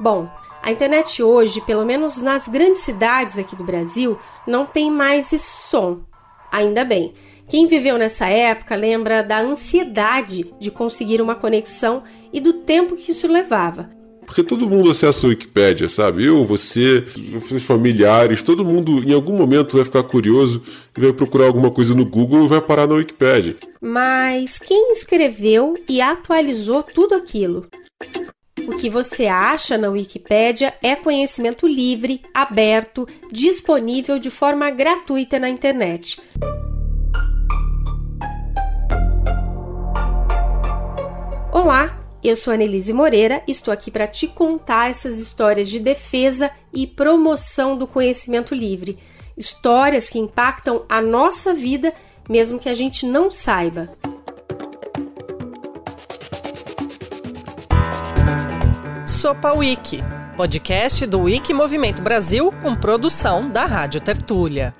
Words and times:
Bom, 0.00 0.28
a 0.62 0.70
internet 0.70 1.22
hoje, 1.22 1.60
pelo 1.62 1.84
menos 1.84 2.18
nas 2.18 2.46
grandes 2.46 2.82
cidades 2.82 3.38
aqui 3.38 3.56
do 3.56 3.64
Brasil, 3.64 4.18
não 4.46 4.64
tem 4.66 4.90
mais 4.90 5.32
esse 5.32 5.50
som. 5.70 6.00
Ainda 6.52 6.84
bem. 6.84 7.14
Quem 7.48 7.66
viveu 7.66 7.96
nessa 7.96 8.26
época 8.26 8.76
lembra 8.76 9.22
da 9.22 9.40
ansiedade 9.40 10.52
de 10.60 10.70
conseguir 10.70 11.22
uma 11.22 11.34
conexão 11.34 12.02
e 12.32 12.40
do 12.40 12.52
tempo 12.52 12.94
que 12.94 13.12
isso 13.12 13.26
levava. 13.26 13.90
Porque 14.26 14.42
todo 14.42 14.68
mundo 14.68 14.90
acessa 14.90 15.26
a 15.26 15.30
Wikipédia, 15.30 15.88
sabe? 15.88 16.26
Eu, 16.26 16.44
você, 16.44 17.06
os 17.50 17.62
familiares, 17.62 18.42
todo 18.42 18.62
mundo 18.62 19.02
em 19.02 19.14
algum 19.14 19.32
momento 19.32 19.76
vai 19.76 19.86
ficar 19.86 20.02
curioso 20.02 20.62
e 20.94 21.00
vai 21.00 21.14
procurar 21.14 21.46
alguma 21.46 21.70
coisa 21.70 21.94
no 21.94 22.04
Google 22.04 22.44
e 22.44 22.48
vai 22.48 22.60
parar 22.60 22.86
na 22.86 22.96
Wikipédia. 22.96 23.56
Mas 23.80 24.58
quem 24.58 24.92
escreveu 24.92 25.74
e 25.88 26.02
atualizou 26.02 26.82
tudo 26.82 27.14
aquilo? 27.14 27.66
O 28.68 28.76
que 28.76 28.90
você 28.90 29.24
acha 29.24 29.78
na 29.78 29.88
Wikipédia 29.88 30.74
é 30.82 30.94
conhecimento 30.94 31.66
livre, 31.66 32.20
aberto, 32.34 33.08
disponível 33.32 34.18
de 34.18 34.30
forma 34.30 34.70
gratuita 34.70 35.38
na 35.38 35.48
internet. 35.48 36.20
Olá, 41.50 41.98
eu 42.22 42.36
sou 42.36 42.52
Annelise 42.52 42.92
Moreira 42.92 43.42
e 43.48 43.52
estou 43.52 43.72
aqui 43.72 43.90
para 43.90 44.06
te 44.06 44.28
contar 44.28 44.90
essas 44.90 45.18
histórias 45.18 45.70
de 45.70 45.80
defesa 45.80 46.50
e 46.70 46.86
promoção 46.86 47.74
do 47.74 47.86
conhecimento 47.86 48.54
livre. 48.54 48.98
Histórias 49.34 50.10
que 50.10 50.18
impactam 50.18 50.84
a 50.90 51.00
nossa 51.00 51.54
vida, 51.54 51.94
mesmo 52.28 52.58
que 52.58 52.68
a 52.68 52.74
gente 52.74 53.06
não 53.06 53.30
saiba. 53.30 53.88
Sopa 59.18 59.52
Wiki, 59.52 59.98
podcast 60.36 61.04
do 61.04 61.22
Wiki 61.22 61.52
Movimento 61.52 62.00
Brasil 62.00 62.52
com 62.62 62.76
produção 62.76 63.50
da 63.50 63.66
Rádio 63.66 64.00
Tertúlia. 64.00 64.72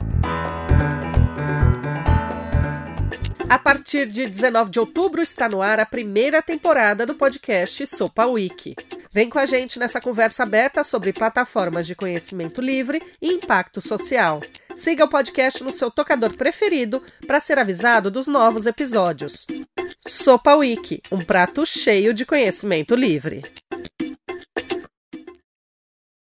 A 3.49 3.59
partir 3.59 4.07
de 4.07 4.29
19 4.29 4.71
de 4.71 4.79
outubro 4.79 5.21
está 5.21 5.49
no 5.49 5.61
ar 5.61 5.81
a 5.81 5.85
primeira 5.85 6.41
temporada 6.41 7.05
do 7.05 7.17
podcast 7.17 7.85
Sopa 7.85 8.27
Wiki. 8.27 8.77
Vem 9.11 9.29
com 9.29 9.41
a 9.41 9.45
gente 9.45 9.77
nessa 9.77 10.01
conversa 10.01 10.45
aberta 10.45 10.85
sobre 10.85 11.13
plataformas 11.13 11.85
de 11.85 11.97
conhecimento 11.97 12.61
livre 12.61 13.03
e 13.21 13.33
impacto 13.33 13.81
social. 13.81 14.41
Siga 14.73 15.05
o 15.05 15.09
podcast 15.09 15.65
no 15.65 15.73
seu 15.73 15.91
tocador 15.91 16.37
preferido 16.37 17.03
para 17.27 17.41
ser 17.41 17.59
avisado 17.59 18.09
dos 18.09 18.29
novos 18.29 18.67
episódios. 18.67 19.49
Sopa 19.99 20.55
Wiki, 20.55 21.03
um 21.11 21.19
prato 21.19 21.67
cheio 21.67 22.15
de 22.15 22.25
conhecimento 22.25 22.95
livre. 22.95 23.43